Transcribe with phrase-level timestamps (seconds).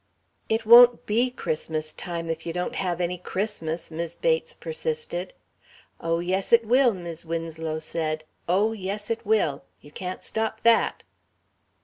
[0.49, 5.31] "It won't be Christmas time if you don't have any Christmas," Mis' Bates persisted.
[5.99, 8.23] "Oh, yes it will," Mis' Winslow said.
[8.49, 9.63] "Oh, yes, it will.
[9.79, 11.03] You can't stop that."